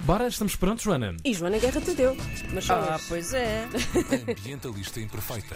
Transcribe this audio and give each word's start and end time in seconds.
Bora, 0.00 0.26
estamos 0.26 0.56
prontos, 0.56 0.84
Joana? 0.84 1.14
E 1.22 1.34
Joana 1.34 1.58
Guerra 1.58 1.80
Tadeu. 1.80 2.16
Mas 2.54 2.64
só 2.64 2.74
Ah, 2.74 2.94
hoje. 2.96 3.04
pois 3.08 3.34
é. 3.34 3.68
Ambientalista 4.28 4.98
Imperfeita. 5.00 5.54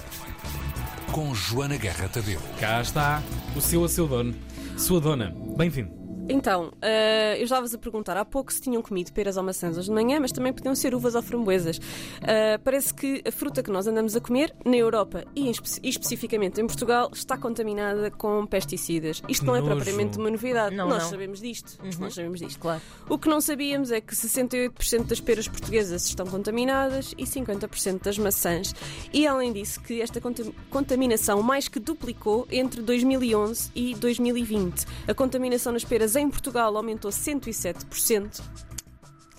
Com 1.10 1.34
Joana 1.34 1.76
Guerra 1.78 2.06
Tadeu. 2.08 2.40
Cá 2.60 2.82
está 2.82 3.22
o 3.56 3.60
seu 3.62 3.82
a 3.82 3.88
seu 3.88 4.06
dono. 4.06 4.34
Sua 4.76 5.00
dona, 5.00 5.34
bem-vindo. 5.56 6.05
Então, 6.28 6.72
eh, 6.82 7.36
eu 7.38 7.44
estava-vos 7.44 7.72
a 7.74 7.78
perguntar 7.78 8.16
há 8.16 8.24
pouco 8.24 8.52
se 8.52 8.60
tinham 8.60 8.82
comido 8.82 9.12
peras 9.12 9.36
ou 9.36 9.42
maçãs 9.42 9.76
hoje 9.78 9.88
de 9.88 9.94
manhã, 9.94 10.18
mas 10.20 10.32
também 10.32 10.52
podiam 10.52 10.74
ser 10.74 10.94
uvas 10.94 11.14
ou 11.14 11.22
framboesas. 11.22 11.80
Eh, 12.22 12.58
parece 12.58 12.92
que 12.92 13.22
a 13.26 13.30
fruta 13.30 13.62
que 13.62 13.70
nós 13.70 13.86
andamos 13.86 14.16
a 14.16 14.20
comer 14.20 14.54
na 14.64 14.76
Europa 14.76 15.24
e, 15.36 15.46
em 15.46 15.50
espe- 15.50 15.80
e 15.82 15.88
especificamente 15.88 16.60
em 16.60 16.66
Portugal 16.66 17.10
está 17.12 17.36
contaminada 17.38 18.10
com 18.10 18.44
pesticidas. 18.46 19.22
Isto 19.28 19.44
não 19.46 19.54
é 19.54 19.60
Nojo. 19.60 19.74
propriamente 19.76 20.18
uma 20.18 20.30
novidade. 20.30 20.74
Não, 20.74 20.88
nós 20.88 21.04
não. 21.04 21.10
sabemos 21.10 21.40
disto. 21.40 21.78
Nós 22.00 22.14
sabemos 22.14 22.40
disto. 22.40 22.58
Claro. 22.58 22.80
O 23.08 23.18
que 23.18 23.28
não 23.28 23.40
sabíamos 23.40 23.90
é 23.92 24.00
que 24.00 24.14
68% 24.14 25.04
das 25.06 25.20
peras 25.20 25.46
portuguesas 25.46 26.06
estão 26.06 26.26
contaminadas 26.26 27.14
e 27.16 27.24
50% 27.24 28.02
das 28.02 28.18
maçãs. 28.18 28.74
E 29.12 29.26
além 29.26 29.52
disso, 29.52 29.80
que 29.80 30.00
esta 30.00 30.20
contam- 30.20 30.52
contaminação 30.70 31.40
mais 31.42 31.68
que 31.68 31.78
duplicou 31.78 32.46
entre 32.50 32.82
2011 32.82 33.70
e 33.74 33.94
2020. 33.94 34.84
A 35.06 35.14
contaminação 35.14 35.72
nas 35.72 35.84
peras 35.84 36.15
em 36.20 36.28
Portugal 36.30 36.76
aumentou 36.76 37.10
107%. 37.10 38.40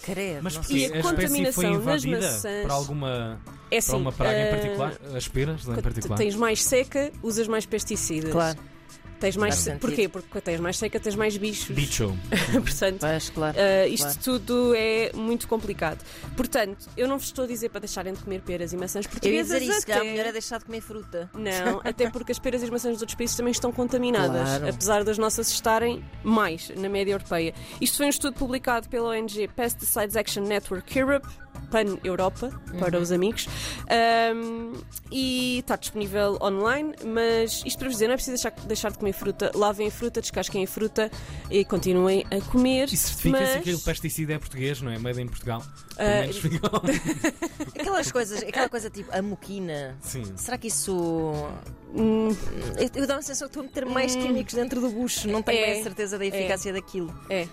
Credo. 0.04 0.40
Mas 0.44 0.55
não 0.55 0.62
porquê? 0.62 0.77
E 0.77 0.86
a 0.94 1.00
a 1.00 1.02
contaminação 1.02 1.81
foi 1.81 1.91
nas 1.91 2.05
maçãs- 2.05 2.62
por 2.63 2.72
alguma, 2.72 3.40
É 3.70 3.81
para 3.81 3.95
uma 3.98 4.09
assim, 4.09 4.17
praga 4.17 4.38
em 4.38 4.41
eh, 4.41 4.50
particular? 4.52 4.94
As 5.16 5.27
peras, 5.27 5.62
em 5.62 5.66
quando 5.66 5.81
particular? 5.81 6.17
Tens 6.17 6.36
mais 6.36 6.63
seca, 6.63 7.12
usas 7.22 7.48
mais 7.48 7.66
pesticidas. 7.66 8.31
Claro. 8.31 8.58
Tens 9.20 9.36
mais 9.36 9.56
se-. 9.56 9.72
Porquê? 9.76 10.08
Porque 10.08 10.40
tens 10.42 10.60
mais 10.60 10.78
seca, 10.78 11.00
tens 11.00 11.16
mais 11.16 11.36
bichos. 11.38 11.76
Bicho. 11.76 12.16
Portanto, 12.54 13.00
Pois, 13.00 13.30
claro. 13.30 13.58
Uh, 13.58 13.88
isto 13.90 14.04
Claro. 14.04 14.20
tudo 14.24 14.74
é 14.76 15.12
muito 15.16 15.48
complicado. 15.48 16.04
Portanto, 16.36 16.88
eu 16.96 17.08
não 17.08 17.18
vos 17.18 17.28
estou 17.28 17.46
a 17.46 17.48
dizer 17.48 17.70
para 17.70 17.82
deixarem 17.82 18.14
de 18.14 18.20
comer 18.24 18.42
peras 18.42 18.74
e 18.74 18.78
maçãs 18.78 19.06
Eu 19.06 19.09
ia 19.09 19.12
portuguesas. 19.12 19.59
dizer 19.59 19.72
isso, 19.72 19.80
se 19.82 19.86
calhar 19.88 20.02
até... 20.02 20.12
melhor 20.12 20.26
é 20.28 20.32
deixar 20.32 20.59
de 20.59 20.66
comer 20.66 20.82
fruta. 20.82 21.30
Não, 21.34 21.82
até 21.86 22.09
porque 22.09 22.32
as 22.32 22.40
peras 22.40 22.62
e 22.62 22.66
as 22.66 22.70
maçãs 22.70 22.94
dos 22.94 23.02
outros 23.02 23.16
países 23.16 23.36
também 23.36 23.52
estão 23.52 23.72
contaminadas, 23.72 24.42
Claro. 24.48 24.70
apesar 24.70 25.04
das 25.04 25.18
nossas 25.18 25.50
estarem 25.52 26.04
mais 26.24 26.70
na 26.76 26.88
média 26.90 27.12
europeia. 27.14 27.54
Isto 27.81 27.98
foi 27.98 28.06
um 28.06 28.09
estudo 28.09 28.34
publicado 28.36 28.88
pela 28.90 29.09
ONG 29.09 29.48
Pesticides 29.50 30.16
Action 30.16 30.44
Network 30.44 30.98
Europe, 30.98 31.28
PAN 31.70 31.98
Europa, 32.04 32.50
para 32.80 33.00
os 33.00 33.12
amigos, 33.12 33.48
Um, 33.90 34.73
e 35.12 35.60
está 35.60 35.76
disponível 35.76 36.38
online. 36.42 36.94
Mas 37.06 37.64
isto 37.66 37.78
para 37.80 37.88
vos 37.88 37.96
dizer, 37.96 38.08
não 38.08 38.14
é 38.14 38.18
preciso 38.18 38.36
deixar, 38.36 38.52
deixar 38.68 38.92
de 38.92 38.98
comer 38.98 39.14
fruta. 39.14 39.52
Lavem 39.56 39.88
a 39.88 39.92
fruta, 39.92 40.22
descasquem 40.22 40.64
a 40.64 40.68
fruta 40.68 41.09
e 41.50 41.64
continuem 41.66 42.26
a 42.32 42.42
comer. 42.52 42.88
E 42.92 42.98
certifica-se 42.98 43.56
mas... 43.56 43.64
que 43.64 43.74
o 43.74 43.80
pesticida 43.80 44.34
é 44.34 44.40
português, 44.40 44.82
não 44.82 44.92
é? 44.92 44.98
Made 44.98 45.22
em 45.22 45.28
Portugal. 45.28 45.62
Ficou. 46.34 46.82
Aquelas 47.80 48.12
coisas, 48.12 48.44
aquela 48.44 48.70
coisa 48.70 48.90
tipo 48.90 49.09
a 49.16 49.22
moquina. 49.22 49.98
Sim. 50.02 50.24
Será 50.36 50.58
que 50.58 50.68
isso. 50.68 50.94
Hum, 51.94 52.30
Eu, 52.78 53.02
eu 53.02 53.08
dou 53.08 53.16
a 53.16 53.22
sensação 53.22 53.48
que 53.48 53.52
estou 53.52 53.62
a 53.62 53.66
meter 53.66 53.86
mais 53.86 54.16
Hum. 54.16 54.22
químicos 54.22 54.54
dentro 54.54 54.80
do 54.81 54.90
bucho. 54.90 55.28
Não 55.28 55.42
tenho 55.42 55.59
É. 55.59 55.72
bem 55.72 55.80
a 55.80 55.84
certeza 55.84 56.18
da 56.18 56.26
eficácia 56.26 56.72
daquilo. 56.74 57.14
É. 57.30 57.48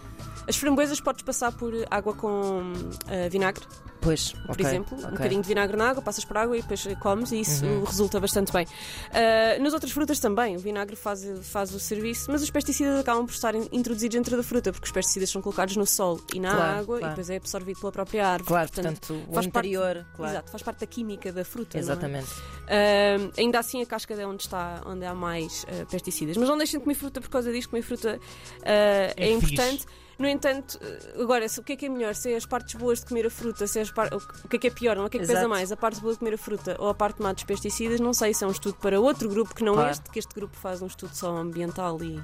As 0.47 0.56
framboesas 0.56 1.01
podes 1.01 1.23
passar 1.23 1.53
por 1.53 1.73
água 1.91 2.12
com 2.15 2.73
ah, 3.06 3.28
vinagre, 3.31 3.65
Pois, 4.05 4.33
por 4.47 4.60
exemplo. 4.60 4.98
Um 4.98 5.10
bocadinho 5.12 5.41
de 5.42 5.48
vinagre 5.48 5.77
na 5.77 5.88
água, 5.91 6.02
passas 6.02 6.24
por 6.24 6.36
água 6.36 6.56
e 6.56 6.60
depois 6.62 6.86
eh, 6.86 6.94
comes 6.94 7.33
e 7.33 7.41
isso 7.41 7.64
Uhum. 7.64 7.84
resulta 7.84 8.20
bastante 8.20 8.52
bem. 8.52 8.66
Ah, 9.12 9.58
nas 9.60 9.72
outras 9.72 9.91
frutas 9.92 10.20
também, 10.20 10.55
o 10.56 10.58
vinagre 10.58 10.94
faz, 10.94 11.24
faz 11.42 11.74
o 11.74 11.80
serviço, 11.80 12.30
mas 12.30 12.42
os 12.42 12.50
pesticidas 12.50 13.00
acabam 13.00 13.25
por 13.27 13.32
estar 13.32 13.55
in- 13.55 13.69
introduzidos 13.72 14.14
dentro 14.16 14.36
da 14.36 14.42
fruta, 14.42 14.70
porque 14.72 14.84
os 14.86 14.92
pesticidas 14.92 15.30
são 15.30 15.41
colocados 15.41 15.75
no 15.77 15.86
sol 15.86 16.20
e 16.34 16.38
na 16.38 16.55
Claro, 16.55 16.78
água 16.80 16.97
e 16.97 16.98
claro. 17.00 17.14
depois 17.14 17.30
é 17.30 17.36
absorvido 17.36 17.80
pela 17.80 17.92
própria 17.92 18.27
árvore. 18.28 18.48
Claro, 18.48 18.70
portanto, 18.72 19.14
o 19.28 19.34
faz 19.34 19.47
parte- 19.47 19.47
interior. 19.69 20.06
claro. 20.14 20.32
Exato, 20.34 20.50
faz 20.50 20.62
parte 20.62 20.80
da 20.80 20.86
química 20.86 21.32
da 21.32 21.44
fruta. 21.44 21.78
é? 21.78 21.80
Exatamente. 21.80 22.28
Ah, 22.69 23.30
ainda 23.38 23.58
assim, 23.58 23.80
a 23.82 23.86
casca 23.86 24.12
é 24.14 24.27
onde, 24.27 24.42
está, 24.42 24.82
onde 24.86 25.05
há 25.05 25.14
mais 25.14 25.64
ah, 25.69 25.87
pesticidas. 25.91 26.37
Mas 26.37 26.48
não 26.48 26.59
deixem 26.59 26.78
de 26.78 26.84
comer 26.84 26.94
fruta 26.94 27.20
por 27.20 27.31
causa 27.31 27.50
disto. 27.53 27.70
Comer 27.70 27.82
fruta 27.82 28.20
é, 28.62 29.14
É 29.16 29.31
importante. 29.31 29.84
No 30.19 30.28
entanto, 30.28 30.78
ah, 30.82 31.22
agora, 31.22 31.48
se- 31.48 31.58
o 31.58 31.62
que 31.62 31.72
é 31.72 31.76
que 31.76 31.86
é 31.86 31.88
melhor? 31.88 32.14
Se 32.14 32.32
é 32.32 32.36
as 32.36 32.47
partes 32.47 32.75
boas 32.75 33.00
de 33.00 33.06
comer 33.06 33.26
a 33.26 33.30
fruta, 33.30 33.66
se 33.66 33.78
é 33.78 33.82
as 33.82 33.91
par- 33.91 34.10
o 34.44 34.48
que 34.48 34.56
é 34.56 34.58
que 34.58 34.66
é 34.69 34.70
pior? 34.70 34.97
Não? 34.97 35.06
O 35.06 35.10
que 35.10 35.16
é 35.16 35.20
que 35.20 35.26
pesa 35.26 35.41
Exato. 35.41 35.48
mais? 35.50 35.72
A 35.72 35.76
parte 35.76 36.00
boa 36.00 36.12
de 36.12 36.19
comer 36.19 36.34
a 36.34 36.38
fruta 36.38 36.76
ou 36.78 36.88
a 36.88 36.94
parte 36.94 37.20
má 37.20 37.32
dos 37.32 37.44
pesticidas? 37.44 37.98
Não 38.00 38.12
sei, 38.12 38.30
isso 38.30 38.44
é 38.44 38.48
um 38.48 38.50
estudo 38.52 38.76
para 38.76 39.00
outro 39.00 39.28
grupo 39.28 39.54
que 39.54 39.64
não 39.64 39.75
Claro. 39.75 39.91
este, 39.91 40.10
que 40.10 40.19
este 40.19 40.34
grupo 40.34 40.56
faz 40.56 40.80
um 40.82 40.86
estudo 40.86 41.14
só 41.14 41.36
ambiental 41.36 42.02
e 42.02 42.20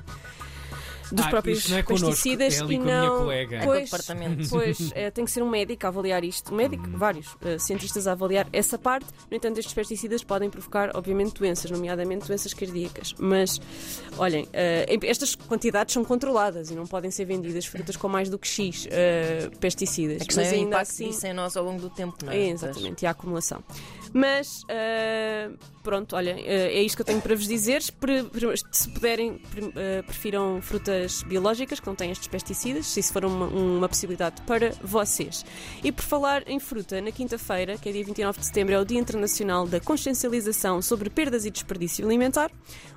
dos 1.12 1.26
Ah, 1.26 1.28
próprios 1.30 1.68
não 1.68 1.78
é 1.78 1.82
pesticidas 1.82 2.58
é 2.58 2.62
ali 2.62 2.74
e 2.74 2.78
com 2.78 2.82
a 2.82 2.86
minha 2.86 3.02
não. 3.06 3.18
colega. 3.18 3.56
É 3.56 3.64
Pois. 3.64 3.90
Pois, 4.50 4.92
eh, 4.94 5.10
tem 5.10 5.24
que 5.24 5.30
ser 5.30 5.42
um 5.42 5.48
médico 5.50 5.86
a 5.86 5.88
avaliar 5.88 6.24
isto. 6.24 6.52
Um 6.52 6.56
médico, 6.56 6.84
vários 6.94 7.36
eh, 7.44 7.58
cientistas 7.58 8.06
a 8.06 8.12
avaliar 8.12 8.46
essa 8.52 8.78
parte. 8.78 9.06
No 9.30 9.36
entanto, 9.36 9.58
estes 9.58 9.74
pesticidas 9.74 10.22
podem 10.24 10.48
provocar, 10.50 10.90
obviamente, 10.94 11.34
doenças, 11.34 11.70
nomeadamente 11.70 12.26
doenças 12.26 12.52
cardíacas. 12.54 13.14
Mas, 13.18 13.60
olhem, 14.18 14.48
em- 14.88 15.08
estas 15.08 15.34
quantidades 15.34 15.92
são 15.94 16.04
controladas 16.04 16.70
e 16.70 16.74
não 16.74 16.86
podem 16.86 17.10
ser 17.10 17.24
vendidas 17.24 17.66
frutas 17.66 17.96
com 17.96 18.08
mais 18.08 18.28
do 18.28 18.38
que 18.38 18.46
X 18.48 18.86
eh, 18.90 19.50
pesticidas. 19.60 20.22
A 20.22 20.24
questão 20.24 20.44
Mas 20.44 20.52
é 20.52 20.56
ainda 20.56 20.80
assim. 20.80 21.08
disso 21.08 21.26
em 21.26 21.32
nós 21.32 21.56
ao 21.56 21.64
longo 21.64 21.80
do 21.80 21.90
tempo, 21.90 22.16
não 22.24 22.32
é? 22.32 22.38
É, 22.38 22.50
exatamente, 22.50 23.02
e 23.02 23.06
a 23.06 23.10
acumulação. 23.10 23.62
Mas, 24.12 24.64
eh, 24.68 25.50
pronto, 25.84 26.16
olha, 26.16 26.30
eh, 26.40 26.78
é 26.78 26.82
isto 26.82 26.96
que 26.96 27.02
eu 27.02 27.06
tenho 27.06 27.20
para 27.20 27.34
vos 27.34 27.46
dizer. 27.46 27.80
Se 27.82 27.92
puderem, 27.92 29.38
pre- 29.38 30.02
prefiram 30.04 30.60
frutas 30.60 30.99
biológicas 31.26 31.80
que 31.80 31.86
não 31.86 31.94
têm 31.94 32.10
estes 32.10 32.28
pesticidas, 32.28 32.86
se 32.86 33.00
isso 33.00 33.12
for 33.12 33.24
uma, 33.24 33.46
uma 33.46 33.88
possibilidade 33.88 34.40
para 34.42 34.70
vocês. 34.82 35.44
E 35.82 35.92
por 35.92 36.02
falar 36.02 36.48
em 36.48 36.58
fruta, 36.58 37.00
na 37.00 37.12
quinta-feira, 37.12 37.76
que 37.76 37.88
é 37.88 37.92
dia 37.92 38.04
29 38.04 38.38
de 38.38 38.46
setembro, 38.46 38.74
é 38.74 38.78
o 38.78 38.84
Dia 38.84 38.98
Internacional 38.98 39.66
da 39.66 39.80
Consciencialização 39.80 40.82
sobre 40.82 41.10
Perdas 41.10 41.44
e 41.44 41.50
Desperdício 41.50 42.04
Alimentar. 42.04 42.50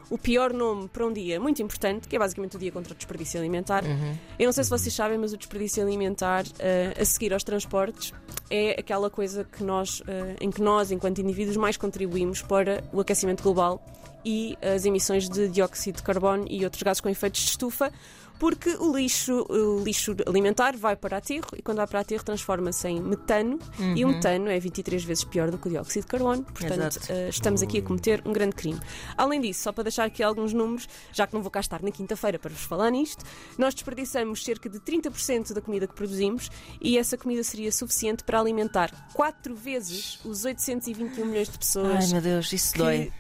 O 0.09 0.17
pior 0.17 0.53
nome 0.53 0.87
para 0.87 1.05
um 1.05 1.13
dia 1.13 1.39
muito 1.39 1.61
importante, 1.61 2.07
que 2.07 2.15
é 2.15 2.19
basicamente 2.19 2.55
o 2.55 2.59
dia 2.59 2.71
contra 2.71 2.93
o 2.93 2.95
desperdício 2.95 3.39
alimentar. 3.39 3.83
Uhum. 3.83 4.15
Eu 4.37 4.45
não 4.45 4.53
sei 4.53 4.63
se 4.63 4.69
vocês 4.69 4.93
sabem, 4.93 5.17
mas 5.17 5.33
o 5.33 5.37
desperdício 5.37 5.81
alimentar 5.81 6.45
eh, 6.59 6.93
a 6.99 7.05
seguir 7.05 7.33
aos 7.33 7.43
transportes 7.43 8.13
é 8.49 8.79
aquela 8.79 9.09
coisa 9.09 9.43
que 9.43 9.63
nós, 9.63 10.03
eh, 10.07 10.35
em 10.41 10.51
que 10.51 10.61
nós, 10.61 10.91
enquanto 10.91 11.19
indivíduos, 11.19 11.57
mais 11.57 11.77
contribuímos 11.77 12.41
para 12.41 12.83
o 12.91 12.99
aquecimento 12.99 13.41
global 13.41 13.83
e 14.25 14.57
as 14.61 14.85
emissões 14.85 15.27
de 15.27 15.47
dióxido 15.47 15.97
de 15.97 16.03
carbono 16.03 16.45
e 16.49 16.63
outros 16.63 16.81
gases 16.81 17.01
com 17.01 17.09
efeitos 17.09 17.41
de 17.41 17.49
estufa, 17.49 17.91
porque 18.39 18.69
o 18.71 18.95
lixo, 18.95 19.45
o 19.49 19.83
lixo 19.83 20.15
alimentar 20.27 20.75
vai 20.75 20.95
para 20.95 21.17
aterro 21.17 21.49
e 21.55 21.61
quando 21.61 21.77
vai 21.77 21.87
para 21.87 21.99
aterro 22.01 22.23
transforma-se 22.23 22.87
em 22.87 23.01
metano. 23.01 23.59
E 23.95 24.03
o 24.03 24.09
metano 24.09 24.49
é 24.49 24.59
23 24.59 25.03
vezes 25.03 25.23
pior 25.23 25.49
do 25.49 25.57
que 25.57 25.67
o 25.67 25.71
dióxido 25.71 26.03
de 26.03 26.07
carbono, 26.07 26.43
portanto 26.43 26.99
eh, 27.09 27.29
estamos 27.29 27.61
aqui 27.61 27.79
a 27.79 27.81
cometer 27.81 28.21
um 28.25 28.33
grande 28.33 28.55
crime. 28.55 28.79
Além 29.17 29.41
disso, 29.41 29.63
só 29.63 29.71
para 29.71 29.83
deixar 29.83 30.05
aqui 30.05 30.21
alguns 30.23 30.53
números, 30.53 30.87
já 31.11 31.25
que 31.27 31.33
não 31.33 31.41
vou 31.41 31.51
cá 31.51 31.59
estar 31.59 31.81
na 31.81 31.91
quinta-feira 31.91 32.39
para 32.39 32.51
vos 32.51 32.63
falar 32.63 32.89
nisto, 32.91 33.23
nós 33.57 33.73
desperdiçamos 33.73 34.43
cerca 34.43 34.69
de 34.69 34.79
30% 34.79 35.53
da 35.53 35.61
comida 35.61 35.87
que 35.87 35.93
produzimos 35.93 36.49
e 36.81 36.97
essa 36.97 37.17
comida 37.17 37.43
seria 37.43 37.71
suficiente 37.71 38.23
para 38.23 38.39
alimentar 38.39 39.09
4 39.13 39.55
vezes 39.55 40.19
os 40.25 40.45
821 40.45 41.25
milhões 41.25 41.49
de 41.49 41.57
pessoas 41.57 42.11
Ai 42.13 42.21
Deus, 42.21 42.49
que 42.49 42.55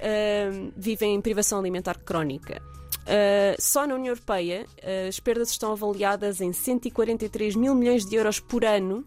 ahm, 0.01 0.71
vivem 0.75 1.15
em 1.15 1.21
privação 1.21 1.59
alimentar 1.59 1.97
crónica. 1.99 2.61
Ah, 3.05 3.55
só 3.59 3.85
na 3.85 3.95
União 3.95 4.13
Europeia 4.13 4.65
ah, 4.81 5.07
as 5.07 5.19
perdas 5.19 5.49
estão 5.49 5.71
avaliadas 5.71 6.41
em 6.41 6.53
143 6.53 7.55
mil 7.55 7.75
milhões 7.75 8.05
de 8.05 8.15
euros 8.15 8.39
por 8.39 8.63
ano 8.65 9.05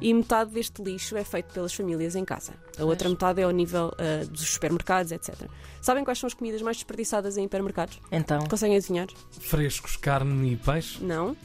e 0.00 0.12
metade 0.14 0.50
deste 0.50 0.82
lixo 0.82 1.16
é 1.16 1.24
feito 1.24 1.52
pelas 1.52 1.72
famílias 1.72 2.14
em 2.14 2.24
casa. 2.24 2.54
A 2.78 2.84
outra 2.84 3.08
metade 3.08 3.40
é 3.40 3.44
ao 3.44 3.50
nível 3.50 3.92
ah, 3.98 4.24
dos 4.24 4.48
supermercados, 4.50 5.12
etc. 5.12 5.34
Sabem 5.80 6.04
quais 6.04 6.18
são 6.18 6.26
as 6.26 6.34
comidas 6.34 6.62
mais 6.62 6.76
desperdiçadas 6.76 7.36
em 7.36 7.44
hipermercados? 7.44 8.00
Então, 8.10 8.46
Conseguem 8.46 8.76
adivinhar? 8.76 9.08
Frescos, 9.30 9.96
carne 9.96 10.52
e 10.52 10.56
peixe. 10.56 11.02
Não? 11.02 11.36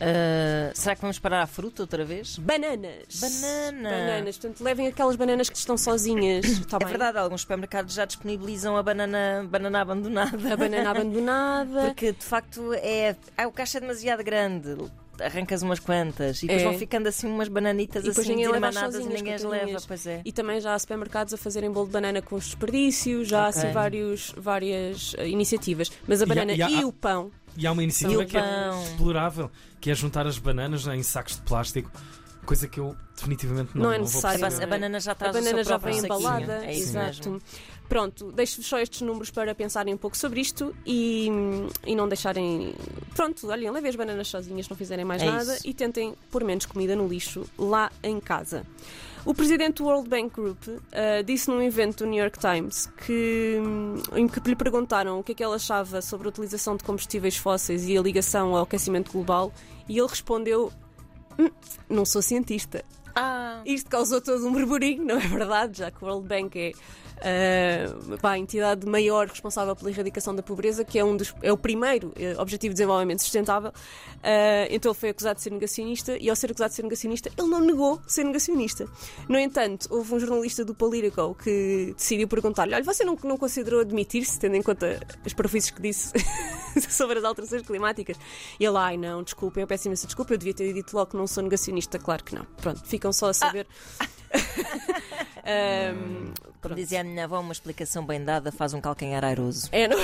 Ah, 0.00 0.70
será 0.74 0.94
que 0.94 1.00
vamos 1.00 1.18
parar 1.18 1.42
a 1.42 1.46
fruta 1.46 1.82
outra 1.82 2.04
vez? 2.04 2.38
Bananas! 2.38 3.20
Banana. 3.20 3.90
Bananas, 3.90 4.38
portanto, 4.38 4.62
levem 4.64 4.86
aquelas 4.88 5.16
bananas 5.16 5.48
que 5.50 5.56
estão 5.56 5.76
sozinhas. 5.76 6.44
Tá 6.66 6.76
É 6.76 6.80
bem? 6.80 6.88
verdade, 6.88 7.18
alguns 7.18 7.42
supermercados 7.42 7.94
já 7.94 8.04
disponibilizam 8.04 8.76
a 8.76 8.82
banana, 8.82 9.46
banana 9.48 9.80
abandonada. 9.80 10.52
A 10.52 10.56
banana 10.56 10.90
abandonada. 10.90 11.80
Porque 11.86 12.12
de 12.12 12.24
facto 12.24 12.72
é. 12.74 13.16
Ah, 13.36 13.46
o 13.46 13.52
caixa 13.52 13.78
é 13.78 13.80
demasiado 13.80 14.22
grande. 14.24 14.76
Arrancas 15.18 15.62
umas 15.62 15.78
quantas 15.80 16.42
e 16.42 16.46
depois 16.46 16.60
É. 16.62 16.64
vão 16.66 16.78
ficando 16.78 17.06
assim 17.08 17.26
umas 17.26 17.48
bananitas 17.48 18.04
E 18.04 18.10
assim 18.10 18.28
ninguém 18.34 18.48
leva 18.48 18.68
as 18.68 18.74
desirmanadas 18.74 19.06
e 19.06 19.08
ninguém 19.18 19.32
as 19.34 19.42
leva, 19.44 19.78
pois 19.88 20.06
é. 20.06 20.20
E 20.26 20.30
também 20.30 20.60
já 20.60 20.74
há 20.74 20.78
supermercados 20.78 21.32
a 21.32 21.38
fazerem 21.38 21.70
bolo 21.70 21.86
de 21.86 21.92
banana 21.92 22.20
com 22.20 22.36
os 22.36 22.44
desperdícios, 22.44 23.26
já 23.26 23.46
há 23.46 23.48
Ok. 23.48 23.62
assim 23.62 23.72
vários, 23.72 24.34
várias 24.36 25.14
eh, 25.16 25.26
iniciativas. 25.26 25.90
Mas 26.06 26.20
a 26.20 26.24
E 26.24 26.26
há- 26.26 26.28
banana 26.28 26.52
e 26.52 26.58
e, 26.58 26.62
há- 26.82 26.86
o 26.86 26.92
pão. 26.92 27.30
E 27.56 27.66
há 27.66 27.72
uma 27.72 27.82
iniciativa 27.82 28.24
que 28.24 28.36
é 28.36 28.70
explorável, 28.84 29.50
que 29.80 29.90
é 29.90 29.94
juntar 29.94 30.26
as 30.26 30.38
bananas 30.38 30.86
em 30.86 31.02
sacos 31.02 31.36
de 31.36 31.42
plástico, 31.42 31.90
coisa 32.44 32.68
que 32.68 32.78
eu 32.78 32.96
definitivamente 33.14 33.70
não, 33.74 33.84
Não 33.84 33.92
é 33.92 33.96
vou 33.96 34.04
necessário, 34.06 34.40
perceber. 34.40 34.64
A 34.64 34.66
banana 34.66 35.00
já 35.00 35.12
A 35.12 35.14
traz 35.14 35.32
banana 35.34 35.60
o 35.60 35.64
seu 35.64 35.64
já 35.64 35.76
vem 35.78 35.98
embalada. 35.98 36.64
É 36.64 36.72
isso 36.72 36.90
exato. 36.90 37.30
mesmo. 37.30 37.42
Pronto, 37.88 38.32
deixo-vos 38.32 38.66
só 38.66 38.78
estes 38.80 39.00
números 39.02 39.30
para 39.30 39.54
pensarem 39.54 39.94
um 39.94 39.96
pouco 39.96 40.16
sobre 40.16 40.40
isto 40.40 40.74
e, 40.84 41.28
e 41.86 41.94
não 41.94 42.08
deixarem 42.08 42.74
pronto, 43.14 43.46
olhem, 43.48 43.70
levem 43.70 43.88
as 43.88 43.96
bananas 43.96 44.26
sozinhas, 44.28 44.68
não 44.68 44.76
fizerem 44.76 45.04
mais 45.04 45.22
É 45.22 45.26
nada 45.26 45.54
isso. 45.54 45.66
e 45.68 45.72
tentem 45.72 46.14
pôr 46.30 46.42
menos 46.42 46.66
comida 46.66 46.96
no 46.96 47.06
lixo 47.06 47.44
lá 47.56 47.90
em 48.02 48.18
casa. 48.18 48.66
O 49.24 49.32
presidente 49.34 49.76
do 49.82 49.84
World 49.86 50.08
Bank 50.08 50.34
Group 50.34 50.58
ah, 50.92 51.22
disse 51.22 51.48
num 51.48 51.60
evento 51.62 52.04
do 52.04 52.10
New 52.10 52.20
York 52.20 52.38
Times 52.38 52.86
que, 53.06 53.56
hum, 53.60 53.96
em 54.14 54.26
que 54.28 54.40
lhe 54.40 54.56
perguntaram 54.56 55.18
o 55.20 55.24
que 55.24 55.32
é 55.32 55.34
que 55.36 55.44
ele 55.44 55.54
achava 55.54 56.02
sobre 56.02 56.26
a 56.26 56.30
utilização 56.30 56.76
de 56.76 56.84
combustíveis 56.84 57.36
fósseis 57.36 57.88
e 57.88 57.96
a 57.96 58.02
ligação 58.02 58.54
ao 58.56 58.62
aquecimento 58.64 59.12
global 59.12 59.52
e 59.88 59.98
ele 59.98 60.08
respondeu: 60.08 60.72
"Hum, 61.38 61.50
Não 61.88 62.04
sou 62.04 62.20
cientista. 62.22 62.84
Ah, 63.16 63.62
Isto 63.64 63.88
causou 63.88 64.20
todo 64.20 64.46
um 64.46 64.52
burburinho, 64.52 65.02
não 65.02 65.16
é 65.16 65.26
verdade? 65.26 65.78
Já 65.78 65.90
que 65.90 66.04
o 66.04 66.06
World 66.06 66.28
Bank 66.28 66.58
é 66.58 66.72
ah, 67.18 68.18
pá, 68.20 68.32
a 68.32 68.38
entidade 68.38 68.86
maior 68.86 69.26
responsável 69.26 69.74
pela 69.74 69.90
erradicação 69.90 70.34
da 70.34 70.42
pobreza, 70.42 70.84
que 70.84 70.98
é, 70.98 71.04
um 71.04 71.16
dos, 71.16 71.34
é 71.42 71.50
o 71.50 71.56
primeiro 71.56 72.12
eh, 72.14 72.34
Objetivo 72.38 72.74
de 72.74 72.76
Desenvolvimento 72.78 73.20
Sustentável. 73.22 73.72
Ah, 74.22 74.66
então 74.70 74.92
ele 74.92 74.98
foi 74.98 75.08
acusado 75.08 75.36
de 75.36 75.42
ser 75.42 75.50
negacionista 75.50 76.16
e, 76.18 76.28
ao 76.28 76.36
ser 76.36 76.50
acusado 76.50 76.70
de 76.70 76.76
ser 76.76 76.82
negacionista, 76.82 77.30
ele 77.38 77.48
não 77.48 77.60
negou 77.60 78.00
ser 78.06 78.24
negacionista. 78.24 78.86
No 79.28 79.38
entanto, 79.38 79.88
houve 79.90 80.14
um 80.14 80.20
jornalista 80.20 80.62
do 80.62 80.74
Politico 80.74 81.34
que 81.34 81.94
decidiu 81.96 82.28
perguntar-lhe: 82.28 82.74
Olha, 82.74 82.84
você 82.84 83.02
não, 83.02 83.16
não 83.24 83.38
considerou 83.38 83.80
admitir-se, 83.80 84.38
tendo 84.38 84.56
em 84.56 84.62
conta 84.62 85.00
as 85.24 85.32
profissões 85.32 85.70
que 85.70 85.80
disse 85.80 86.12
sobre 86.90 87.18
as 87.18 87.24
alterações 87.24 87.62
climáticas? 87.62 88.16
E 88.58 88.64
ele, 88.64 88.76
ai 88.76 88.96
não, 88.96 89.22
desculpem, 89.22 89.62
eu 89.62 89.66
peço 89.66 89.88
imensa 89.88 90.06
desculpa, 90.06 90.34
eu 90.34 90.38
devia 90.38 90.54
ter 90.54 90.72
dito 90.72 90.94
logo 90.94 91.10
que 91.10 91.16
não 91.16 91.26
sou 91.26 91.42
negacionista, 91.42 91.98
claro 91.98 92.24
que 92.24 92.34
não. 92.34 92.44
Pronto, 92.60 92.80
ficam 92.84 93.12
só 93.12 93.28
a 93.28 93.34
saber. 93.34 93.66
Ahm, 95.46 96.32
como 96.34 96.54
pronto. 96.60 96.74
dizia 96.74 97.00
a 97.00 97.04
minha 97.04 97.24
avó, 97.24 97.38
uma 97.40 97.52
explicação 97.52 98.04
bem 98.04 98.22
dada 98.24 98.50
faz 98.50 98.74
um 98.74 98.80
calcanhar 98.80 99.24
airoso. 99.24 99.68
É, 99.70 99.86
não... 99.86 99.96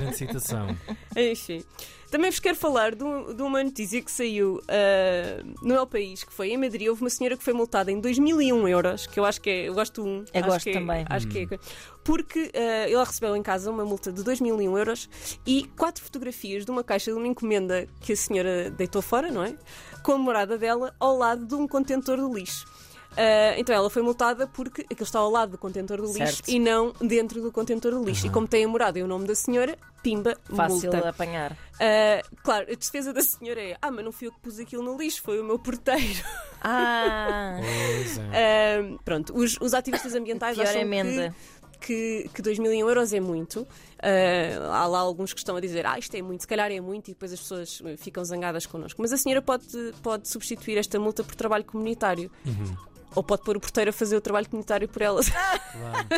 Grande 0.00 0.16
citação. 0.16 0.76
Enfim. 1.16 1.64
Também 2.10 2.30
vos 2.30 2.40
quero 2.40 2.56
falar 2.56 2.94
de, 2.94 3.04
um- 3.04 3.34
de 3.34 3.42
uma 3.42 3.62
notícia 3.62 4.00
que 4.00 4.10
saiu 4.10 4.62
ah, 4.66 5.42
no 5.60 5.74
meu 5.74 5.86
país, 5.86 6.24
que 6.24 6.32
foi 6.32 6.48
em 6.50 6.56
Madrid. 6.56 6.88
Houve 6.88 7.02
uma 7.02 7.10
senhora 7.10 7.36
que 7.36 7.44
foi 7.44 7.52
multada 7.52 7.92
em 7.92 8.00
2001 8.00 8.66
euros, 8.66 9.06
que 9.06 9.20
eu 9.20 9.26
acho 9.26 9.40
que 9.42 9.50
é. 9.50 9.68
Eu 9.68 9.74
gosto 9.74 10.02
de 10.02 10.08
um. 10.08 10.24
Eu 10.32 10.40
acho 10.40 10.46
gosto 10.46 10.64
que 10.64 10.70
é- 10.70 10.72
também. 10.72 11.04
Acho 11.10 11.28
que 11.28 11.46
é. 11.50 11.58
Porque 12.02 12.50
ah, 12.54 12.88
ela 12.90 13.04
recebeu 13.04 13.36
em 13.36 13.42
casa 13.42 13.70
uma 13.70 13.84
multa 13.84 14.10
de 14.10 14.22
2001 14.22 14.78
euros 14.78 15.08
e 15.46 15.64
quatro 15.76 16.02
fotografias 16.02 16.64
de 16.64 16.70
uma 16.70 16.82
caixa 16.82 17.10
de 17.12 17.18
uma 17.18 17.26
encomenda 17.26 17.86
que 18.00 18.14
a 18.14 18.16
senhora 18.16 18.70
deitou 18.70 19.02
fora, 19.02 19.30
não 19.30 19.44
é? 19.44 19.54
Com 20.02 20.12
a 20.12 20.18
morada 20.18 20.56
dela 20.56 20.94
ao 20.98 21.14
lado 21.18 21.44
de 21.44 21.54
um 21.54 21.68
contentor 21.68 22.16
de 22.16 22.34
lixo. 22.34 22.64
Ah, 23.16 23.54
então 23.58 23.74
ela 23.74 23.90
foi 23.90 24.02
multada 24.02 24.46
porque 24.46 24.82
aquilo 24.82 25.02
está 25.02 25.18
ao 25.18 25.30
lado 25.30 25.50
do 25.52 25.58
contentor 25.58 25.96
de 26.00 26.06
lixo 26.06 26.36
Certo. 26.36 26.48
e 26.48 26.58
não 26.58 26.92
dentro 27.00 27.40
do 27.42 27.50
contentor 27.50 27.98
de 27.98 28.04
lixo. 28.04 28.26
E 28.26 28.30
como 28.30 28.46
tem 28.46 28.64
a 28.64 28.68
morada 28.68 28.98
e 28.98 29.02
o 29.02 29.06
nome 29.08 29.26
da 29.26 29.34
senhora, 29.34 29.76
pimba, 30.02 30.36
Fácil 30.54 30.82
multa. 30.90 31.00
de 31.02 31.08
apanhar. 31.08 31.56
Ah, 31.80 32.22
claro, 32.44 32.66
a 32.70 32.74
defesa 32.74 33.12
da 33.12 33.20
senhora 33.22 33.60
é: 33.60 33.76
ah, 33.82 33.90
mas 33.90 34.04
não 34.04 34.12
fui 34.12 34.28
eu 34.28 34.32
que 34.32 34.38
pus 34.40 34.58
aquilo 34.60 34.82
no 34.82 34.96
lixo, 34.96 35.22
foi 35.22 35.40
o 35.40 35.44
meu 35.44 35.58
porteiro. 35.58 36.02
Ah, 36.60 37.56
Pois 37.60 38.18
é. 38.32 38.80
Ah, 38.82 38.98
pronto, 39.04 39.32
os, 39.36 39.56
os 39.60 39.74
ativistas 39.74 40.12
ambientais 40.16 40.56
pior 40.56 40.66
acham 40.66 40.80
emenda. 40.82 41.32
que, 41.80 42.24
que, 42.24 42.30
que 42.34 42.42
2 42.42 42.58
mil 42.58 42.72
euros 42.72 43.12
é 43.12 43.20
muito. 43.20 43.64
Ah, 44.02 44.76
há 44.82 44.86
lá 44.88 44.98
alguns 44.98 45.32
que 45.32 45.38
estão 45.38 45.54
a 45.54 45.60
dizer, 45.60 45.86
ah, 45.86 45.96
isto 45.98 46.16
é 46.16 46.20
muito, 46.22 46.40
se 46.40 46.48
calhar 46.48 46.70
é 46.72 46.80
muito, 46.80 47.08
e 47.08 47.12
depois 47.14 47.32
as 47.32 47.38
pessoas 47.40 47.80
eh, 47.84 47.96
ficam 47.96 48.24
zangadas 48.24 48.66
connosco. 48.66 49.00
Mas 49.00 49.12
a 49.12 49.16
senhora 49.16 49.40
pode, 49.40 49.66
pode 50.02 50.26
substituir 50.28 50.78
esta 50.78 50.98
multa 50.98 51.22
por 51.22 51.36
trabalho 51.36 51.64
comunitário. 51.64 52.28
Ou 53.14 53.22
pode 53.22 53.42
pôr 53.42 53.56
o 53.56 53.60
porteiro 53.60 53.90
a 53.90 53.92
fazer 53.92 54.16
o 54.16 54.20
trabalho 54.20 54.48
comunitário 54.48 54.88
por 54.88 55.02
ela. 55.02 55.20
Claro. 55.24 56.08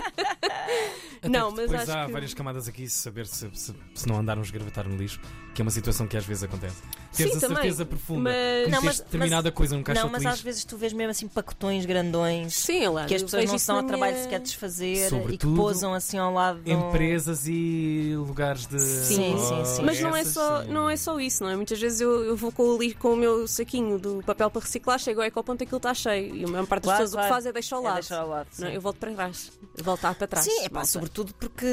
Não, 1.28 1.50
mas 1.50 1.68
depois 1.70 1.88
acho 1.88 1.98
há 1.98 2.06
que- 2.06 2.12
várias 2.12 2.32
camadas 2.34 2.66
aqui, 2.68 2.88
saber 2.88 3.26
se, 3.26 3.50
se, 3.52 3.74
se 3.94 4.08
não 4.08 4.18
andaram 4.18 4.40
a 4.40 4.44
esgravatar 4.44 4.88
no 4.88 4.96
lixo, 4.96 5.20
que 5.54 5.60
é 5.60 5.62
uma 5.62 5.70
situação 5.70 6.06
que 6.06 6.16
às 6.16 6.24
vezes 6.24 6.44
acontece. 6.44 6.82
Teres 7.16 7.32
Sim, 7.32 7.38
a 7.38 7.40
também, 7.40 7.56
certeza 7.56 7.84
profunda 7.84 8.30
mas- 8.30 8.64
que 8.64 8.70
Não, 8.70 8.82
mas- 8.82 9.00
determinada 9.00 9.50
coisa 9.50 9.76
num 9.76 9.82
caixote 9.82 10.04
Não, 10.06 10.12
mas 10.12 10.24
às 10.26 10.40
vezes 10.40 10.64
tu 10.64 10.76
vês 10.76 10.92
mesmo 10.92 11.10
assim 11.10 11.26
pacotões 11.26 11.84
grandões 11.84 12.54
Sim, 12.54 12.84
é 12.84 12.88
lá. 12.88 13.04
que 13.06 13.14
as 13.14 13.22
pessoas 13.22 13.46
não 13.46 13.58
se 13.58 13.68
na 13.68 13.74
ao 13.74 13.82
trabalho 13.82 14.12
minha- 14.12 14.22
sequer 14.24 14.38
de 14.38 14.44
desfazer 14.46 15.06
e 15.06 15.08
Sobretudo, 15.08 15.38
que 15.50 15.56
pousam 15.60 15.92
assim 15.92 16.18
ao 16.18 16.32
lado 16.32 16.60
de 16.60 16.70
um- 16.72 16.88
Empresas 16.88 17.46
e 17.48 18.12
lugares 18.16 18.66
de. 18.66 18.78
Sim, 18.80 19.36
sim, 19.38 19.64
sim. 19.64 19.82
Mas 19.82 20.00
não 20.00 20.14
é, 20.14 20.24
só, 20.24 20.62
sim. 20.62 20.68
não 20.70 20.88
é 20.88 20.96
só 20.96 21.18
isso, 21.18 21.42
não 21.42 21.50
é? 21.50 21.56
Muitas 21.56 21.80
vezes 21.80 22.00
eu, 22.00 22.24
eu 22.24 22.36
vou 22.36 22.52
com 22.52 22.62
o, 22.62 22.78
li- 22.78 22.94
com 22.94 23.12
o 23.12 23.16
meu 23.16 23.46
saquinho 23.48 23.98
do 23.98 24.22
papel 24.24 24.48
para 24.50 24.62
reciclar, 24.62 24.98
chego 24.98 25.20
ao 25.20 25.26
ecoponto 25.26 25.62
e 25.62 25.64
aquilo 25.64 25.78
está 25.78 25.92
cheio. 25.92 26.34
E 26.36 26.44
a 26.44 26.48
maior 26.48 26.66
parte 26.66 26.84
das 26.84 26.90
Claro, 26.92 27.04
pessoas 27.04 27.10
o 27.12 27.14
claro. 27.16 27.28
que 27.28 27.34
faz 27.34 27.46
é 27.46 27.52
deixar 27.52 27.76
ao 27.76 27.82
É 27.82 27.84
lado. 27.86 27.94
deixar 27.96 28.18
ao 28.20 28.28
lado, 28.28 28.48
Não, 28.58 28.68
sim. 28.68 28.74
eu 28.74 28.80
volto 28.80 28.96
para 28.98 29.12
trás. 29.14 29.52
Voltar 29.82 30.14
para 30.14 30.26
trás. 30.28 30.44
Sim, 30.46 30.64
é 30.64 30.68
pá, 30.68 30.84
sobretudo 30.84 31.34
porque. 31.34 31.66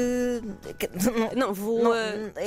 Não, 1.36 1.52
voa, 1.54 1.82
Não, 1.82 1.90
o 1.90 1.94
papel 2.34 2.34
É 2.38 2.46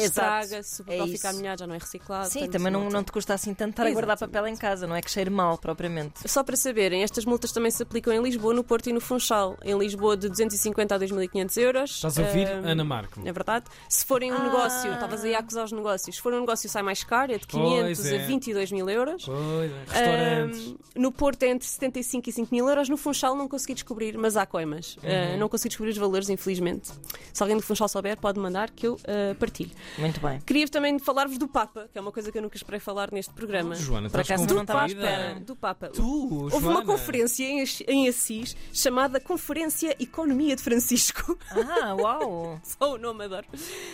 fica 1.08 1.28
a 1.28 1.32
isso. 1.32 1.36
molhar, 1.40 1.58
já 1.58 1.68
não 1.68 1.76
é 1.76 1.78
reciclado. 1.78 2.30
Sim, 2.30 2.48
também 2.50 2.72
não, 2.72 2.81
volta. 2.84 2.98
não 2.98 3.04
te 3.04 3.12
custa 3.12 3.34
assim 3.34 3.54
tanto 3.54 3.72
estar 3.72 3.86
a 3.88 3.92
guardar 3.92 4.18
papel 4.18 4.48
em 4.48 4.56
casa, 4.56 4.86
não 4.88 4.96
é 4.96 5.02
que 5.02 5.10
cheire 5.12 5.30
mal 5.30 5.58
propriamente. 5.58 6.28
Só 6.30 6.44
para 6.44 6.56
saberem, 6.56 7.04
estas 7.04 7.26
multas 7.26 7.52
também 7.52 7.72
se 7.72 7.82
aplicam 7.84 8.14
em 8.14 8.22
Lisboa, 8.22 8.54
no 8.54 8.64
Porto 8.64 8.90
e 8.90 8.94
no 8.94 9.02
Funchal. 9.02 9.58
Em 9.64 9.78
Lisboa, 9.78 10.16
de 10.18 10.30
250 10.30 10.96
a 10.96 11.00
2.500 11.00 11.58
euros. 11.62 11.92
Estás 11.92 12.18
a 12.20 12.22
ouvir, 12.24 12.48
Ana 12.48 12.84
Marco? 12.84 13.20
É 13.26 13.32
verdade. 13.32 13.66
Se 13.90 14.06
forem 14.06 14.32
um 14.32 14.36
Ah. 14.38 14.44
negócio, 14.44 14.92
estavas 14.94 15.24
aí 15.24 15.36
a 15.36 15.40
acusar 15.40 15.66
os 15.66 15.72
negócios. 15.72 16.16
Se 16.16 16.22
for 16.22 16.34
um 16.34 16.40
negócio, 16.42 16.70
sai 16.70 16.82
mais 16.84 17.04
caro, 17.04 17.32
é 17.34 17.38
de 17.38 17.48
500 17.48 18.00
Pois 18.00 18.12
é. 18.12 18.24
a 18.24 18.28
22 18.28 18.72
mil 18.72 18.90
euros. 18.90 19.24
Pois 19.26 19.72
é, 19.72 19.84
restaurantes. 19.88 20.76
No 20.96 21.12
Porto 21.12 21.44
é 21.44 21.50
entre 21.50 21.68
75 21.68 22.30
e 22.30 22.32
5 22.34 22.54
mil 22.54 22.68
euros. 22.68 22.90
No 22.90 22.98
Funchal 22.98 23.36
não 23.36 23.48
consegui 23.48 23.74
descobrir, 23.74 24.18
mas 24.18 24.36
há 24.38 24.46
coimas. 24.46 24.96
Uhum. 24.98 25.02
Ah, 25.34 25.38
não 25.38 25.50
consegui 25.50 25.70
descobrir 25.70 25.92
os 25.92 25.98
valores, 25.98 26.30
infelizmente. 26.30 26.90
Se 27.34 27.42
alguém 27.44 27.58
do 27.58 27.64
Funchal 27.64 27.88
souber, 27.88 28.18
pode 28.18 28.40
mandar 28.40 28.70
que 28.72 28.88
eu 28.88 28.98
ah, 29.08 29.36
partilho. 29.40 29.72
Muito 29.98 30.20
bem. 30.20 30.40
Queria 30.42 30.68
também 30.68 30.98
falar-vos 31.00 31.38
do 31.38 31.48
Papa, 31.48 31.90
que 31.92 31.98
é 31.98 32.02
uma 32.02 32.12
coisa 32.12 32.32
que 32.32 32.38
eu 32.38 32.42
nunca 32.42 32.56
esperei 32.72 32.80
falar 32.80 33.12
neste 33.12 33.34
programa. 33.34 33.76
Joana, 33.76 34.10
Por 34.10 34.22
acaso 34.22 34.44
confundida. 34.48 34.86
espera. 34.86 35.40
Do 35.42 35.56
Papa. 35.56 35.90
Tu, 35.90 36.50
Houve 36.54 36.68
uma 36.68 36.86
conferência 36.86 37.44
em, 37.44 37.62
As- 37.62 37.84
em 37.88 38.08
Assis 38.08 38.56
chamada 38.74 39.20
Conferência 39.20 39.96
Economia 40.00 40.56
de 40.56 40.62
Francisco. 40.64 41.38
Ah, 41.52 41.94
uau! 41.96 42.60
Só 42.64 42.96
o 42.96 42.98
nome 42.98 43.26
adoro. 43.26 43.46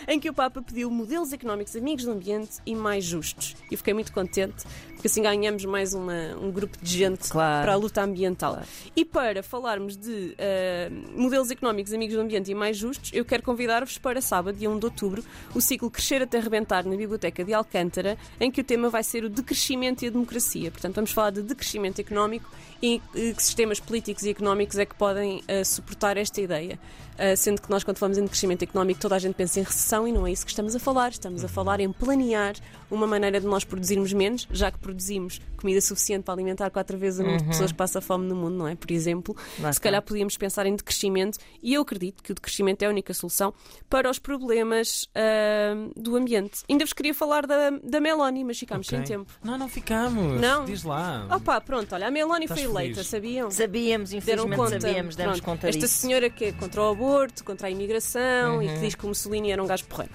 Em 0.08 0.20
que 0.20 0.30
o 0.30 0.34
Papa 0.34 0.62
pediu 0.62 0.92
modelos 0.92 1.34
económicos 1.34 1.76
amigos 1.76 2.06
do 2.06 2.12
ambiente 2.12 2.58
e 2.66 2.76
mais 2.76 3.04
justos. 3.04 3.56
E 3.72 3.76
fiquei 3.78 3.94
muito 3.94 4.14
contente, 4.14 4.64
porque 4.94 5.08
assim 5.08 5.22
ganhamos 5.24 5.66
mais 5.66 5.94
uma- 5.94 6.36
um 6.40 6.52
grupo 6.52 6.78
de 6.82 6.98
gente 6.98 7.30
Claro. 7.30 7.64
para 7.64 7.74
a 7.74 7.76
luta 7.76 8.02
ambiental. 8.04 8.62
E 8.96 9.04
para 9.04 9.42
falarmos 9.42 9.98
de 9.98 10.36
ah, 10.38 10.90
modelos 11.16 11.50
económicos 11.50 11.94
amigos 11.94 12.16
do 12.16 12.22
ambiente 12.22 12.52
e 12.52 12.56
mais 12.56 12.78
justos, 12.78 13.10
eu 13.14 13.26
quero 13.26 13.42
convidar-vos 13.42 13.98
para 13.98 14.22
sábado, 14.22 14.58
dia 14.58 14.70
1 14.70 14.78
de 14.78 14.86
outubro, 14.86 15.24
o 15.56 15.62
ciclo 15.62 15.90
Crescer 15.90 16.22
até 16.22 16.38
Arrebentar 16.38 16.86
na 16.86 16.96
Biblioteca 16.96 17.44
de 17.44 17.54
Alcântara, 17.54 18.18
em 18.40 18.52
que 18.52 18.62
o 18.62 18.64
tema 18.68 18.90
vai 18.90 19.04
ser 19.04 19.24
o 19.24 19.30
decrescimento 19.30 20.04
e 20.04 20.08
a 20.08 20.12
democracia. 20.12 20.70
Portanto, 20.70 20.96
vamos 20.96 21.12
falar 21.12 21.32
de 21.32 21.42
decrescimento 21.42 22.00
económico 22.00 22.50
e 22.82 23.02
que 23.12 23.42
sistemas 23.42 23.80
políticos 23.80 24.24
e 24.24 24.30
económicos 24.30 24.78
é 24.78 24.86
que 24.86 24.96
podem 24.96 25.42
ah, 25.48 25.64
suportar 25.64 26.18
esta 26.18 26.42
ideia. 26.42 26.78
Ah, 27.18 27.36
sendo 27.36 27.62
que 27.62 27.70
nós, 27.70 27.84
quando 27.84 27.98
falamos 27.98 28.18
em 28.18 28.22
decrescimento 28.24 28.64
económico, 28.64 29.00
toda 29.00 29.16
a 29.16 29.20
gente 29.20 29.34
pensa 29.36 29.60
em 29.60 29.64
recessão 29.64 30.08
e 30.08 30.12
não 30.12 30.26
é 30.28 30.32
isso 30.32 30.46
que 30.46 30.52
estamos 30.52 30.76
a 30.76 30.80
falar. 30.80 31.10
Estamos 31.10 31.44
a 31.44 31.48
falar 31.48 31.80
em 31.80 31.92
planear 31.92 32.56
uma 32.90 33.06
maneira 33.08 33.40
de 33.42 33.46
nós 33.48 33.64
produzirmos 33.64 34.14
menos, 34.14 34.48
já 34.52 34.72
que 34.72 34.78
produzimos 34.80 35.42
comida 35.58 35.82
suficiente 35.82 36.24
para 36.24 36.34
alimentar 36.36 36.70
quatro 36.70 36.98
vezes 36.98 37.20
o 37.20 37.24
número 37.24 37.42
de 37.44 37.50
pessoas 37.50 37.72
que 37.72 37.78
passa 37.78 38.00
fome 38.00 38.28
no 38.28 38.36
mundo, 38.36 38.56
não 38.56 38.68
é? 38.68 38.76
Por 38.76 38.92
exemplo, 38.92 39.36
se 39.74 39.82
calhar 39.82 40.02
podíamos 40.02 40.38
pensar 40.38 40.66
em 40.66 40.76
decrescimento 40.76 41.38
e 41.62 41.74
eu 41.74 41.82
acredito 41.82 42.22
que 42.24 42.32
o 42.32 42.36
decrescimento 42.36 42.84
é 42.84 42.86
a 42.86 42.90
única 42.90 43.14
solução 43.14 43.54
para 43.90 44.10
os 44.10 44.20
problemas 44.20 45.10
ah, 45.16 45.90
do 45.96 46.16
ambiente. 46.16 46.62
Ainda 46.70 46.86
vos 46.86 46.94
queria 46.94 47.14
falar 47.14 47.46
da, 47.46 47.72
da 47.72 48.00
Meloni, 48.00 48.44
mas 48.44 48.58
ficámos 48.60 48.88
Ok. 48.88 48.98
sem 49.00 49.06
tempo. 49.18 49.32
Não, 49.44 49.58
não 49.58 49.68
ficamos. 49.68 50.40
Não? 50.40 50.66
Diz 50.66 50.84
lá. 50.84 51.28
Opa, 51.36 51.60
pronto, 51.60 51.94
olha, 51.94 52.08
a 52.08 52.12
Meloni 52.12 52.46
Estás 52.46 52.62
foi 52.62 52.70
eleita, 52.70 52.96
feliz? 52.96 53.08
sabiam? 53.08 53.52
Sabíamos, 53.52 54.10
deram 54.12 54.20
infelizmente 54.46 54.56
conta. 54.56 54.80
sabíamos, 54.82 55.16
demos 55.16 55.34
Pronto, 55.42 55.46
conta 55.46 55.70
Esta 55.70 55.82
disso. 55.82 55.94
senhora 56.00 56.30
que 56.30 56.46
é 56.46 56.52
contra 56.54 56.82
o 56.82 56.90
aborto, 56.92 57.07
contra 57.44 57.68
a 57.68 57.70
imigração 57.70 58.62
e 58.62 58.68
que 58.68 58.80
diz 58.80 58.96
que 58.96 59.06
o 59.06 59.08
Mussolini 59.08 59.52
era 59.52 59.64
um 59.64 59.68
gajo 59.68 59.86
porreiro. 59.86 60.12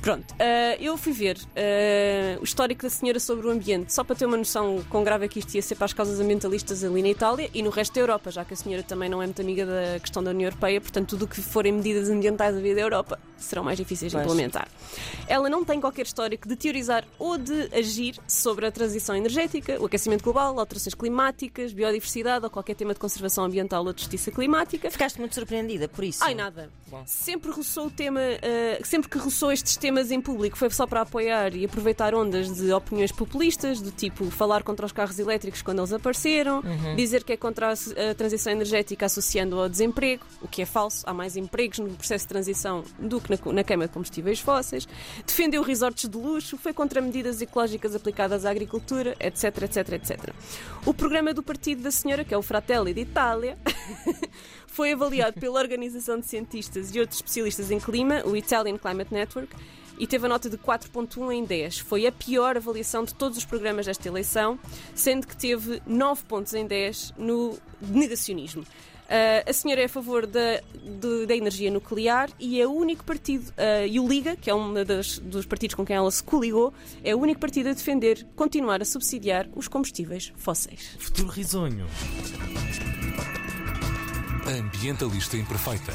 Pronto, 0.00 0.34
ah, 0.38 0.76
eu 0.80 0.96
fui 0.96 1.12
ver 1.12 1.38
ah, 1.56 2.38
o 2.40 2.44
histórico 2.44 2.82
da 2.82 2.90
senhora 2.90 3.18
sobre 3.18 3.46
o 3.46 3.50
ambiente, 3.50 3.92
só 3.92 4.04
para 4.04 4.16
ter 4.16 4.26
uma 4.26 4.36
noção 4.36 4.84
quão 4.88 5.02
grave 5.02 5.26
é 5.26 5.28
que 5.28 5.38
isto 5.38 5.54
ia 5.54 5.62
ser 5.62 5.74
para 5.74 5.86
as 5.86 5.92
causas 5.92 6.20
ambientalistas 6.20 6.84
ali 6.84 7.02
na 7.02 7.08
Itália 7.08 7.50
e 7.52 7.62
no 7.62 7.70
resto 7.70 7.94
da 7.94 8.00
Europa, 8.00 8.30
já 8.30 8.44
que 8.44 8.54
a 8.54 8.56
senhora 8.56 8.82
também 8.82 9.08
não 9.08 9.22
é 9.22 9.26
muito 9.26 9.40
amiga 9.40 9.66
da 9.66 10.00
questão 10.00 10.22
da 10.22 10.30
União 10.30 10.48
Europeia, 10.48 10.80
portanto, 10.80 11.10
tudo 11.10 11.24
o 11.24 11.28
que 11.28 11.40
forem 11.40 11.72
medidas 11.72 12.08
ambientais 12.08 12.56
a 12.56 12.60
vida 12.60 12.76
da 12.76 12.80
Europa 12.82 13.18
serão 13.36 13.64
mais 13.64 13.76
difíceis 13.76 14.12
de 14.12 14.18
implementar. 14.18 14.68
Ela 15.28 15.48
não 15.48 15.64
tem 15.64 15.80
qualquer 15.80 16.06
histórico 16.06 16.48
de 16.48 16.56
teorizar 16.56 17.04
ou 17.18 17.36
de 17.36 17.68
agir 17.74 18.18
sobre 18.26 18.66
a 18.66 18.72
transição 18.72 19.14
energética, 19.14 19.80
o 19.80 19.86
aquecimento 19.86 20.22
global, 20.22 20.58
alterações 20.58 20.94
climáticas, 20.94 21.72
biodiversidade 21.72 22.44
ou 22.44 22.50
qualquer 22.50 22.74
tema 22.74 22.94
de 22.94 23.00
conservação 23.00 23.44
ambiental 23.44 23.84
ou 23.84 23.92
de 23.92 24.00
justiça 24.00 24.30
climática. 24.30 24.90
Ficaste 24.90 25.18
muito 25.18 25.34
surpreendida 25.34 25.88
por 25.88 26.04
isso. 26.04 26.22
Ai, 26.22 26.34
nada. 26.36 26.70
Bom. 26.88 27.02
Sempre 27.06 27.50
roçou 27.50 27.86
o 27.86 27.90
tema, 27.90 28.20
eh, 28.20 28.80
sempre 28.84 29.08
que 29.08 29.18
roçou 29.18 29.50
estes 29.50 29.76
temas 29.76 30.10
em 30.10 30.20
público 30.20 30.56
foi 30.56 30.70
só 30.70 30.86
para 30.86 31.00
apoiar 31.00 31.54
e 31.54 31.64
aproveitar 31.64 32.14
ondas 32.14 32.54
de 32.54 32.72
opiniões 32.72 33.10
populistas, 33.12 33.80
do 33.80 33.90
tipo 33.90 34.30
falar 34.30 34.62
contra 34.62 34.86
os 34.86 34.92
carros 34.92 35.18
elétricos 35.18 35.62
quando 35.62 35.80
eles 35.80 35.92
apareceram, 35.92 36.62
dizer 36.94 37.24
que 37.24 37.32
é 37.32 37.36
contra 37.36 37.70
a, 37.70 37.72
a 37.72 38.14
transição 38.14 38.52
energética 38.52 39.06
associando 39.06 39.60
ao 39.60 39.68
desemprego, 39.68 40.24
o 40.40 40.48
que 40.48 40.62
é 40.62 40.66
falso. 40.66 41.02
Há 41.06 41.12
mais 41.12 41.36
empregos 41.36 41.78
no 41.78 41.90
processo 41.90 42.24
de 42.24 42.28
transição 42.28 42.84
do 42.98 43.20
que 43.20 43.30
na, 43.30 43.52
na 43.52 43.64
queima 43.64 43.86
de 43.86 43.92
combustíveis 43.92 44.40
fósseis. 44.40 44.86
Defendeu 45.26 45.62
resorts 45.62 46.08
de 46.08 46.16
luxo, 46.16 46.56
foi 46.56 46.72
contra 46.72 47.00
medidas 47.00 47.40
ecológicas 47.40 47.94
aplicadas 47.94 48.44
à 48.44 48.50
agricultura, 48.50 49.16
etc, 49.20 49.62
etc, 49.62 49.92
etc. 49.92 50.34
O 50.84 50.94
programa 50.94 51.34
do 51.34 51.42
partido 51.42 51.82
da 51.82 51.90
senhora, 51.90 52.24
que 52.24 52.32
é 52.32 52.38
o 52.38 52.42
Fratelli 52.42 52.94
d'Italia, 52.94 53.58
foi 54.66 54.92
avaliado 54.92 55.40
pela 55.40 55.58
Organização 55.58 56.20
de 56.20 56.25
Cientistas 56.26 56.94
e 56.94 57.00
outros 57.00 57.18
especialistas 57.18 57.70
em 57.70 57.78
clima, 57.78 58.22
o 58.24 58.36
Italian 58.36 58.76
Climate 58.78 59.12
Network, 59.14 59.54
e 59.98 60.06
teve 60.06 60.26
a 60.26 60.28
nota 60.28 60.50
de 60.50 60.58
4.1 60.58 61.32
em 61.32 61.44
10. 61.44 61.78
Foi 61.78 62.06
a 62.06 62.12
pior 62.12 62.56
avaliação 62.56 63.04
de 63.04 63.14
todos 63.14 63.38
os 63.38 63.44
programas 63.44 63.86
desta 63.86 64.06
eleição, 64.08 64.58
sendo 64.94 65.26
que 65.26 65.36
teve 65.36 65.80
9 65.86 66.22
pontos 66.24 66.52
em 66.52 66.66
10 66.66 67.14
no 67.16 67.56
negacionismo. 67.80 68.62
Uh, 68.62 69.48
a 69.48 69.52
senhora 69.52 69.82
é 69.82 69.84
a 69.84 69.88
favor 69.88 70.26
da, 70.26 70.60
de- 71.00 71.26
da 71.26 71.36
energia 71.36 71.70
nuclear 71.70 72.28
e 72.40 72.60
é 72.60 72.66
o 72.66 72.72
único 72.72 73.04
partido, 73.04 73.48
uh, 73.50 73.86
e 73.88 74.00
o 74.00 74.08
Liga, 74.08 74.34
que 74.34 74.50
é 74.50 74.54
um 74.54 74.74
dos 75.22 75.46
partidos 75.46 75.76
com 75.76 75.86
quem 75.86 75.94
ela 75.94 76.10
se 76.10 76.24
coligou, 76.24 76.74
é 77.04 77.14
o 77.14 77.18
único 77.20 77.40
partido 77.40 77.68
a 77.68 77.72
defender 77.72 78.26
continuar 78.34 78.82
a 78.82 78.84
subsidiar 78.84 79.48
os 79.54 79.68
combustíveis 79.68 80.32
fósseis. 80.36 80.96
Futuro 80.98 81.28
risonho. 81.28 81.86
Ambientalista 84.46 85.36
Imperfeita. 85.36 85.92